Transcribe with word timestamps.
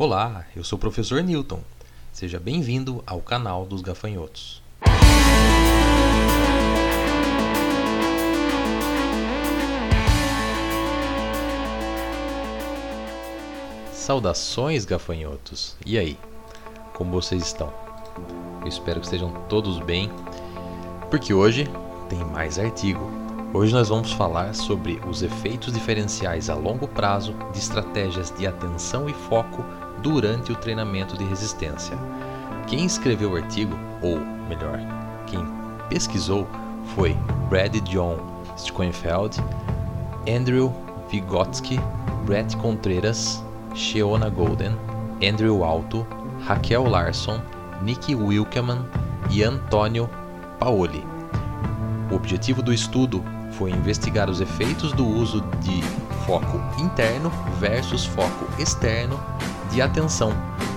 Olá, 0.00 0.44
eu 0.54 0.62
sou 0.62 0.76
o 0.76 0.80
professor 0.80 1.24
Newton. 1.24 1.58
Seja 2.12 2.38
bem-vindo 2.38 3.02
ao 3.04 3.20
canal 3.20 3.66
dos 3.66 3.82
gafanhotos. 3.82 4.62
Saudações, 13.92 14.84
gafanhotos! 14.84 15.76
E 15.84 15.98
aí, 15.98 16.16
como 16.94 17.10
vocês 17.10 17.42
estão? 17.42 17.74
Eu 18.62 18.68
espero 18.68 19.00
que 19.00 19.06
estejam 19.06 19.32
todos 19.48 19.80
bem, 19.80 20.08
porque 21.10 21.34
hoje 21.34 21.68
tem 22.08 22.24
mais 22.24 22.56
artigo. 22.56 23.10
Hoje 23.52 23.72
nós 23.72 23.88
vamos 23.88 24.12
falar 24.12 24.54
sobre 24.54 25.00
os 25.08 25.22
efeitos 25.22 25.72
diferenciais 25.72 26.48
a 26.48 26.54
longo 26.54 26.86
prazo 26.86 27.34
de 27.52 27.58
estratégias 27.58 28.30
de 28.38 28.46
atenção 28.46 29.08
e 29.08 29.12
foco 29.12 29.64
durante 30.02 30.52
o 30.52 30.56
treinamento 30.56 31.16
de 31.16 31.24
resistência. 31.24 31.96
Quem 32.66 32.84
escreveu 32.84 33.32
o 33.32 33.36
artigo, 33.36 33.76
ou 34.02 34.18
melhor, 34.48 34.78
quem 35.26 35.40
pesquisou, 35.88 36.46
foi 36.94 37.16
Brad 37.48 37.74
John 37.88 38.16
Schoenfeld, 38.56 39.38
Andrew 40.28 40.72
Vygotsky, 41.10 41.80
Brett 42.24 42.56
Contreras, 42.56 43.42
Sheona 43.74 44.28
Golden, 44.28 44.76
Andrew 45.22 45.64
Alto, 45.64 46.06
Raquel 46.44 46.84
Larson, 46.84 47.40
Nick 47.82 48.14
Wilkeman 48.14 48.84
e 49.30 49.42
Antônio 49.42 50.08
Paoli. 50.58 51.04
O 52.10 52.14
objetivo 52.14 52.62
do 52.62 52.72
estudo 52.72 53.22
foi 53.52 53.70
investigar 53.70 54.28
os 54.28 54.40
efeitos 54.40 54.92
do 54.92 55.06
uso 55.06 55.40
de 55.60 55.82
foco 56.26 56.60
interno 56.80 57.30
versus 57.58 58.04
foco 58.04 58.46
externo 58.60 59.18
de 59.70 59.82
atenção 59.82 60.32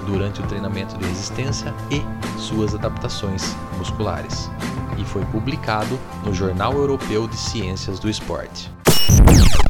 durante 0.06 0.42
o 0.42 0.48
treinamento 0.48 0.98
de 0.98 1.06
resistência 1.06 1.74
e 1.90 2.02
suas 2.40 2.74
adaptações 2.74 3.56
musculares. 3.78 4.50
E 4.98 5.06
foi 5.06 5.24
publicado 5.26 6.00
no 6.24 6.34
Jornal 6.34 6.74
Europeu 6.74 7.28
de 7.28 7.38
Ciências 7.38 8.00
do 8.00 8.10
Esporte. 8.10 8.72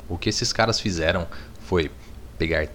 O 0.09 0.17
que 0.17 0.29
esses 0.29 0.51
caras 0.51 0.79
fizeram 0.79 1.27
foi 1.65 1.91
pegar 2.37 2.67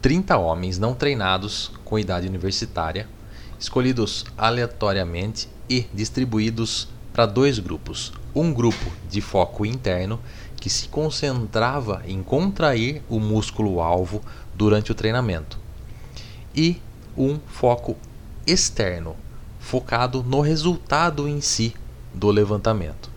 30 0.00 0.36
homens 0.36 0.78
não 0.78 0.94
treinados 0.94 1.72
com 1.84 1.98
idade 1.98 2.28
universitária, 2.28 3.08
escolhidos 3.58 4.26
aleatoriamente 4.36 5.48
e 5.68 5.86
distribuídos 5.94 6.88
para 7.12 7.26
dois 7.26 7.58
grupos. 7.58 8.12
Um 8.34 8.52
grupo 8.52 8.92
de 9.08 9.20
foco 9.20 9.64
interno 9.64 10.20
que 10.56 10.68
se 10.68 10.88
concentrava 10.88 12.02
em 12.06 12.22
contrair 12.22 13.02
o 13.08 13.18
músculo 13.18 13.80
alvo 13.80 14.20
durante 14.54 14.92
o 14.92 14.94
treinamento, 14.94 15.58
e 16.54 16.80
um 17.16 17.38
foco 17.46 17.96
externo, 18.46 19.16
focado 19.58 20.22
no 20.22 20.40
resultado 20.40 21.28
em 21.28 21.40
si 21.40 21.74
do 22.12 22.30
levantamento. 22.30 23.10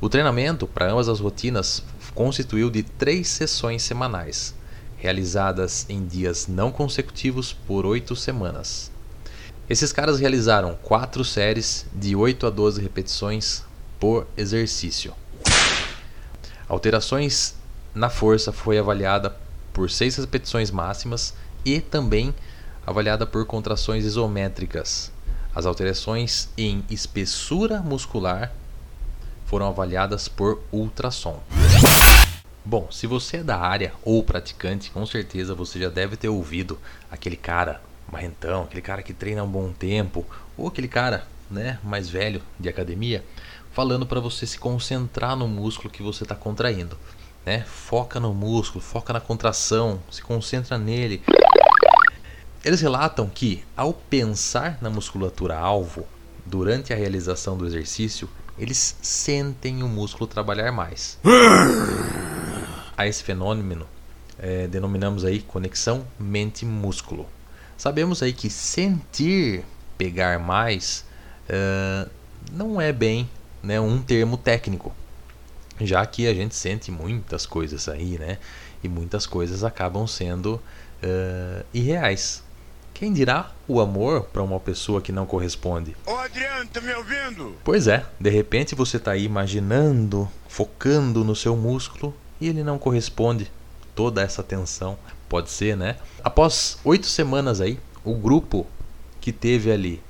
O 0.00 0.08
treinamento 0.08 0.66
para 0.66 0.90
ambas 0.90 1.08
as 1.08 1.20
rotinas 1.20 1.82
constituiu 2.14 2.70
de 2.70 2.82
três 2.82 3.28
sessões 3.28 3.82
semanais, 3.82 4.54
realizadas 4.96 5.86
em 5.88 6.04
dias 6.04 6.46
não 6.46 6.72
consecutivos 6.72 7.52
por 7.52 7.86
oito 7.86 8.16
semanas. 8.16 8.90
Esses 9.68 9.92
caras 9.92 10.18
realizaram 10.18 10.76
quatro 10.82 11.24
séries 11.24 11.86
de 11.94 12.16
8 12.16 12.46
a 12.46 12.50
12 12.50 12.82
repetições 12.82 13.62
por 13.98 14.26
exercício. 14.36 15.14
Alterações 16.68 17.54
na 17.94 18.10
força 18.10 18.52
foi 18.52 18.78
avaliada 18.78 19.36
por 19.72 19.88
6 19.88 20.16
repetições 20.16 20.70
máximas 20.70 21.32
e 21.64 21.80
também 21.80 22.34
avaliada 22.86 23.26
por 23.26 23.46
contrações 23.46 24.04
isométricas. 24.04 25.12
As 25.54 25.66
alterações 25.66 26.48
em 26.56 26.84
espessura 26.90 27.80
muscular 27.80 28.52
foram 29.46 29.66
avaliadas 29.66 30.28
por 30.28 30.60
ultrassom. 30.72 31.40
Bom, 32.64 32.88
se 32.90 33.06
você 33.06 33.38
é 33.38 33.42
da 33.42 33.58
área 33.58 33.92
ou 34.02 34.22
praticante, 34.22 34.90
com 34.90 35.04
certeza 35.04 35.54
você 35.54 35.78
já 35.78 35.88
deve 35.88 36.16
ter 36.16 36.28
ouvido 36.28 36.78
aquele 37.10 37.36
cara 37.36 37.82
marrentão, 38.10 38.62
aquele 38.62 38.82
cara 38.82 39.02
que 39.02 39.12
treina 39.12 39.40
há 39.40 39.44
um 39.44 39.50
bom 39.50 39.72
tempo, 39.72 40.24
ou 40.56 40.68
aquele 40.68 40.88
cara, 40.88 41.26
né, 41.50 41.78
mais 41.82 42.08
velho 42.08 42.40
de 42.58 42.68
academia, 42.68 43.24
falando 43.72 44.06
para 44.06 44.20
você 44.20 44.46
se 44.46 44.58
concentrar 44.58 45.34
no 45.34 45.48
músculo 45.48 45.90
que 45.90 46.02
você 46.02 46.22
está 46.22 46.34
contraindo, 46.34 46.96
né? 47.44 47.64
Foca 47.66 48.20
no 48.20 48.32
músculo, 48.32 48.82
foca 48.82 49.12
na 49.12 49.20
contração, 49.20 49.98
se 50.10 50.22
concentra 50.22 50.78
nele. 50.78 51.22
Eles 52.64 52.80
relatam 52.80 53.28
que 53.28 53.64
ao 53.76 53.92
pensar 53.92 54.78
na 54.80 54.88
musculatura 54.88 55.58
alvo 55.58 56.06
durante 56.46 56.92
a 56.92 56.96
realização 56.96 57.56
do 57.56 57.66
exercício, 57.66 58.28
eles 58.56 58.96
sentem 59.02 59.82
o 59.82 59.88
músculo 59.88 60.28
trabalhar 60.28 60.70
mais. 60.70 61.18
A 62.96 63.06
esse 63.06 63.22
fenômeno 63.24 63.86
é, 64.38 64.68
denominamos 64.68 65.24
aí 65.24 65.40
conexão 65.40 66.06
mente-músculo. 66.18 67.26
Sabemos 67.76 68.22
aí 68.22 68.32
que 68.32 68.48
sentir 68.48 69.64
pegar 69.98 70.38
mais 70.38 71.04
uh, 71.48 72.08
não 72.52 72.80
é 72.80 72.92
bem 72.92 73.28
né, 73.62 73.80
um 73.80 74.00
termo 74.00 74.36
técnico, 74.36 74.94
já 75.80 76.04
que 76.06 76.28
a 76.28 76.34
gente 76.34 76.54
sente 76.54 76.90
muitas 76.92 77.46
coisas 77.46 77.88
aí, 77.88 78.18
né? 78.18 78.38
E 78.84 78.88
muitas 78.88 79.26
coisas 79.26 79.64
acabam 79.64 80.06
sendo 80.06 80.60
uh, 81.02 81.64
irreais. 81.72 82.42
Quem 82.94 83.12
dirá 83.12 83.50
o 83.66 83.80
amor 83.80 84.24
para 84.24 84.42
uma 84.42 84.60
pessoa 84.60 85.00
que 85.00 85.10
não 85.10 85.26
corresponde? 85.26 85.96
Ô 86.06 86.14
Adriano, 86.16 86.68
tá 86.72 86.80
me 86.80 86.92
ouvindo? 86.94 87.56
Pois 87.64 87.86
é, 87.86 88.04
de 88.20 88.30
repente 88.30 88.74
você 88.74 88.96
está 88.96 89.12
aí 89.12 89.24
imaginando, 89.24 90.28
focando 90.48 91.24
no 91.24 91.34
seu 91.34 91.56
músculo 91.56 92.14
e 92.40 92.48
ele 92.48 92.62
não 92.62 92.78
corresponde. 92.78 93.50
Toda 93.94 94.22
essa 94.22 94.42
tensão, 94.42 94.96
pode 95.28 95.50
ser, 95.50 95.76
né? 95.76 95.96
Após 96.22 96.78
oito 96.84 97.06
semanas 97.06 97.60
aí, 97.60 97.78
o 98.04 98.14
grupo 98.14 98.66
que 99.20 99.32
teve 99.32 99.70
ali 99.70 100.02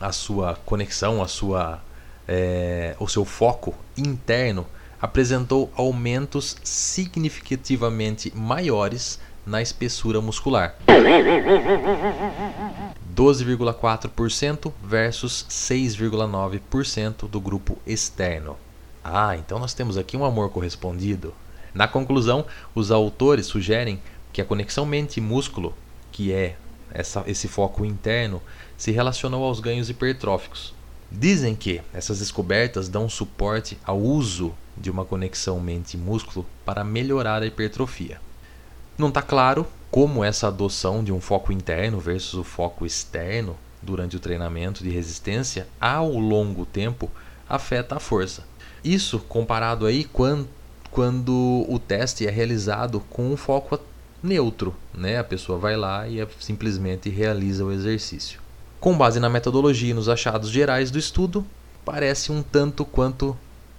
a 0.00 0.10
sua 0.10 0.56
conexão, 0.64 1.22
a 1.22 1.28
sua, 1.28 1.80
é, 2.26 2.96
o 2.98 3.06
seu 3.06 3.24
foco 3.24 3.74
interno 3.96 4.66
apresentou 5.00 5.72
aumentos 5.76 6.56
significativamente 6.62 8.32
maiores 8.36 9.20
na 9.46 9.60
espessura 9.60 10.20
muscular. 10.20 10.76
12,4% 13.14 14.72
versus 14.82 15.46
6,9% 15.48 17.28
do 17.28 17.40
grupo 17.40 17.78
externo. 17.86 18.56
Ah, 19.04 19.36
então 19.36 19.58
nós 19.58 19.74
temos 19.74 19.98
aqui 19.98 20.16
um 20.16 20.24
amor 20.24 20.50
correspondido. 20.50 21.34
Na 21.74 21.88
conclusão, 21.88 22.44
os 22.74 22.90
autores 22.90 23.46
sugerem 23.46 24.00
que 24.32 24.40
a 24.40 24.44
conexão 24.44 24.86
mente-músculo, 24.86 25.74
que 26.10 26.32
é 26.32 26.56
essa, 26.92 27.24
esse 27.26 27.48
foco 27.48 27.84
interno, 27.84 28.42
se 28.76 28.92
relacionou 28.92 29.44
aos 29.44 29.60
ganhos 29.60 29.90
hipertróficos. 29.90 30.74
Dizem 31.10 31.54
que 31.54 31.82
essas 31.92 32.20
descobertas 32.20 32.88
dão 32.88 33.08
suporte 33.08 33.76
ao 33.84 33.98
uso 33.98 34.54
de 34.76 34.90
uma 34.90 35.04
conexão 35.04 35.60
mente-músculo 35.60 36.46
para 36.64 36.84
melhorar 36.84 37.42
a 37.42 37.46
hipertrofia. 37.46 38.20
Não 38.96 39.08
está 39.08 39.22
claro 39.22 39.66
como 39.90 40.24
essa 40.24 40.48
adoção 40.48 41.02
de 41.02 41.12
um 41.12 41.20
foco 41.20 41.52
interno 41.52 41.98
versus 41.98 42.34
o 42.34 42.44
foco 42.44 42.86
externo 42.86 43.56
durante 43.82 44.16
o 44.16 44.20
treinamento 44.20 44.82
de 44.82 44.90
resistência 44.90 45.66
ao 45.80 46.10
longo 46.10 46.64
tempo 46.64 47.10
afeta 47.48 47.96
a 47.96 48.00
força. 48.00 48.44
Isso 48.84 49.18
comparado 49.20 49.86
aí 49.86 50.04
quando, 50.04 50.48
quando 50.90 51.66
o 51.68 51.78
teste 51.78 52.26
é 52.26 52.30
realizado 52.30 53.00
com 53.10 53.32
um 53.32 53.36
foco 53.36 53.78
neutro, 54.22 54.74
né? 54.94 55.18
A 55.18 55.24
pessoa 55.24 55.58
vai 55.58 55.76
lá 55.76 56.06
e 56.06 56.20
é, 56.20 56.28
simplesmente 56.38 57.10
realiza 57.10 57.64
o 57.64 57.72
exercício. 57.72 58.40
Com 58.80 58.96
base 58.96 59.20
na 59.20 59.28
metodologia 59.28 59.90
e 59.90 59.94
nos 59.94 60.08
achados 60.08 60.50
gerais 60.50 60.90
do 60.90 60.98
estudo, 60.98 61.44
parece 61.84 62.32
um 62.32 62.42
tanto 62.42 62.84
quanto 62.84 63.36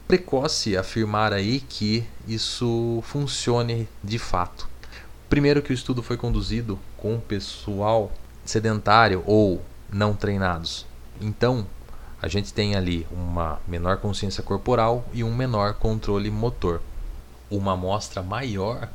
precoce 0.07 0.77
afirmar 0.77 1.33
aí 1.33 1.59
que 1.59 2.04
isso 2.27 3.01
funcione 3.04 3.88
de 4.04 4.19
fato. 4.19 4.72
Primeiro 5.33 5.63
que 5.63 5.71
o 5.71 5.74
estudo 5.74 6.03
foi 6.03 6.15
conduzido 6.15 6.77
com 6.95 7.19
pessoal 7.19 8.12
sedentário 8.45 9.24
ou 9.25 9.65
não 9.91 10.13
treinados. 10.13 10.85
Então, 11.19 11.65
a 12.21 12.27
gente 12.27 12.53
tem 12.53 12.75
ali 12.75 13.07
uma 13.09 13.59
menor 13.68 13.97
consciência 13.97 14.44
corporal 14.44 15.03
e 15.12 15.24
um 15.24 15.33
menor 15.33 15.74
controle 15.74 16.30
motor. 16.30 16.83
Uma 17.50 17.74
amostra 17.74 18.21
maior 18.21 18.88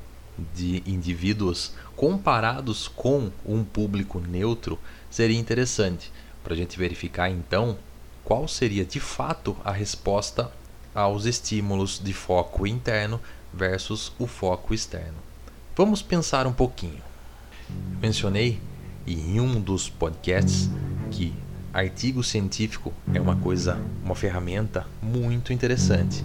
de 0.55 0.81
indivíduos 0.87 1.73
comparados 1.97 2.87
com 2.87 3.33
um 3.45 3.65
público 3.65 4.21
neutro 4.21 4.79
seria 5.11 5.41
interessante 5.41 6.13
para 6.45 6.55
a 6.55 6.57
gente 6.57 6.79
verificar 6.79 7.29
então 7.29 7.77
qual 8.23 8.47
seria 8.47 8.85
de 8.85 9.01
fato 9.01 9.57
a 9.65 9.73
resposta 9.73 10.53
aos 10.95 11.25
estímulos 11.25 12.01
de 12.01 12.13
foco 12.13 12.65
interno 12.65 13.21
versus 13.53 14.13
o 14.21 14.29
foco 14.29 14.73
externo. 14.73 15.28
Vamos 15.79 16.03
pensar 16.03 16.45
um 16.45 16.53
pouquinho. 16.53 17.01
Mencionei 18.03 18.61
em 19.07 19.39
um 19.39 19.61
dos 19.61 19.89
podcasts 19.89 20.69
que 21.09 21.33
artigo 21.73 22.21
científico 22.25 22.93
é 23.15 23.21
uma 23.21 23.37
coisa, 23.37 23.79
uma 24.03 24.17
ferramenta 24.17 24.89
muito 25.01 25.53
interessante, 25.53 26.25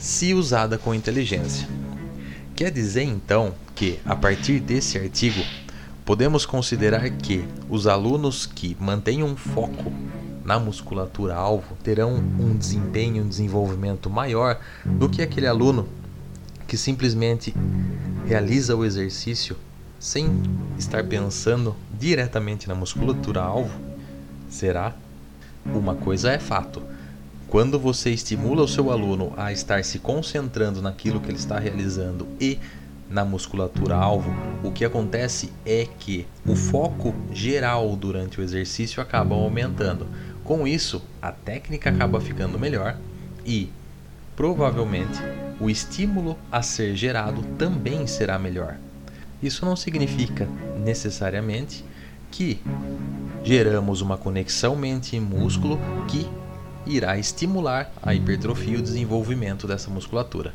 se 0.00 0.34
usada 0.34 0.76
com 0.76 0.92
inteligência. 0.92 1.68
Quer 2.56 2.72
dizer 2.72 3.04
então 3.04 3.54
que, 3.72 4.00
a 4.04 4.16
partir 4.16 4.58
desse 4.58 4.98
artigo, 4.98 5.44
podemos 6.04 6.44
considerar 6.44 7.08
que 7.08 7.44
os 7.70 7.86
alunos 7.86 8.46
que 8.46 8.76
mantêm 8.80 9.22
um 9.22 9.36
foco 9.36 9.92
na 10.44 10.58
musculatura 10.58 11.36
alvo 11.36 11.76
terão 11.84 12.16
um 12.16 12.56
desempenho, 12.56 13.22
um 13.22 13.28
desenvolvimento 13.28 14.10
maior 14.10 14.58
do 14.84 15.08
que 15.08 15.22
aquele 15.22 15.46
aluno 15.46 15.88
que 16.66 16.76
simplesmente 16.76 17.54
realiza 18.26 18.74
o 18.74 18.84
exercício 18.84 19.56
sem 20.00 20.42
estar 20.76 21.04
pensando 21.04 21.76
diretamente 21.96 22.66
na 22.66 22.74
musculatura 22.74 23.40
alvo? 23.40 23.80
Será? 24.50 24.94
Uma 25.64 25.94
coisa 25.94 26.32
é 26.32 26.38
fato. 26.38 26.82
Quando 27.48 27.78
você 27.78 28.10
estimula 28.10 28.62
o 28.62 28.68
seu 28.68 28.90
aluno 28.90 29.32
a 29.36 29.52
estar 29.52 29.84
se 29.84 30.00
concentrando 30.00 30.82
naquilo 30.82 31.20
que 31.20 31.28
ele 31.28 31.38
está 31.38 31.58
realizando 31.58 32.26
e 32.40 32.58
na 33.08 33.24
musculatura 33.24 33.94
alvo, 33.94 34.34
o 34.64 34.72
que 34.72 34.84
acontece 34.84 35.52
é 35.64 35.86
que 35.98 36.26
o 36.44 36.56
foco 36.56 37.14
geral 37.32 37.94
durante 37.94 38.40
o 38.40 38.42
exercício 38.42 39.00
acaba 39.00 39.36
aumentando. 39.36 40.08
Com 40.42 40.66
isso, 40.66 41.00
a 41.22 41.30
técnica 41.30 41.90
acaba 41.90 42.20
ficando 42.20 42.58
melhor 42.58 42.96
e 43.44 43.70
provavelmente 44.34 45.20
o 45.60 45.70
estímulo 45.70 46.36
a 46.50 46.62
ser 46.62 46.94
gerado 46.94 47.42
também 47.58 48.06
será 48.06 48.38
melhor. 48.38 48.76
Isso 49.42 49.64
não 49.64 49.76
significa 49.76 50.48
necessariamente 50.82 51.84
que 52.30 52.60
geramos 53.44 54.00
uma 54.00 54.16
conexão 54.16 54.76
mente 54.76 55.16
e 55.16 55.20
músculo 55.20 55.78
que 56.08 56.26
irá 56.86 57.18
estimular 57.18 57.92
a 58.02 58.14
hipertrofia 58.14 58.74
e 58.74 58.78
o 58.78 58.82
desenvolvimento 58.82 59.66
dessa 59.66 59.90
musculatura. 59.90 60.54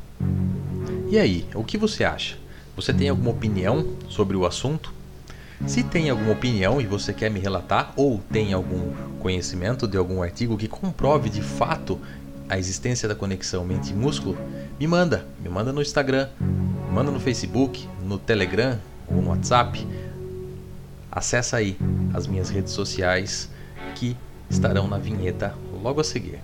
E 1.09 1.17
aí, 1.17 1.45
o 1.53 1.63
que 1.63 1.77
você 1.77 2.03
acha? 2.03 2.37
Você 2.75 2.93
tem 2.93 3.09
alguma 3.09 3.31
opinião 3.31 3.85
sobre 4.07 4.37
o 4.37 4.45
assunto? 4.45 4.93
Se 5.67 5.83
tem 5.83 6.09
alguma 6.09 6.31
opinião 6.31 6.81
e 6.81 6.85
você 6.87 7.13
quer 7.13 7.29
me 7.29 7.39
relatar, 7.39 7.93
ou 7.95 8.19
tem 8.31 8.53
algum 8.53 8.91
conhecimento 9.19 9.87
de 9.87 9.97
algum 9.97 10.23
artigo 10.23 10.57
que 10.57 10.67
comprove 10.67 11.29
de 11.29 11.41
fato 11.41 11.99
a 12.49 12.57
existência 12.57 13.07
da 13.07 13.15
conexão 13.15 13.63
mente-músculo, 13.63 14.37
me 14.81 14.87
manda. 14.87 15.23
Me 15.39 15.47
manda 15.47 15.71
no 15.71 15.79
Instagram, 15.79 16.27
manda 16.91 17.11
no 17.11 17.19
Facebook, 17.19 17.87
no 18.01 18.17
Telegram 18.17 18.79
ou 19.07 19.21
no 19.21 19.29
WhatsApp. 19.29 19.87
Acesse 21.11 21.55
aí 21.55 21.77
as 22.15 22.25
minhas 22.25 22.49
redes 22.49 22.73
sociais 22.73 23.47
que 23.93 24.17
estarão 24.49 24.87
na 24.87 24.97
vinheta 24.97 25.53
logo 25.83 26.01
a 26.01 26.03
seguir. 26.03 26.39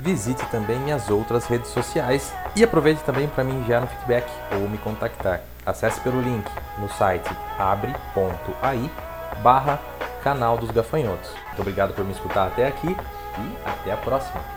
Visite 0.00 0.48
também 0.52 0.78
minhas 0.78 1.10
outras 1.10 1.46
redes 1.46 1.70
sociais 1.70 2.32
e 2.54 2.62
aproveite 2.62 3.02
também 3.02 3.26
para 3.26 3.42
me 3.42 3.54
enviar 3.54 3.82
um 3.82 3.88
feedback 3.88 4.30
ou 4.52 4.68
me 4.68 4.78
contactar. 4.78 5.42
Acesse 5.66 6.00
pelo 6.00 6.22
link 6.22 6.48
no 6.78 6.88
site 6.90 7.28
abre.ai 7.58 8.88
barra 9.42 9.80
canal 10.26 10.58
dos 10.58 10.72
gafanhotos. 10.72 11.30
Muito 11.46 11.60
obrigado 11.60 11.94
por 11.94 12.04
me 12.04 12.10
escutar 12.10 12.48
até 12.48 12.66
aqui 12.66 12.88
e 12.88 13.56
até 13.64 13.92
a 13.92 13.96
próxima. 13.96 14.55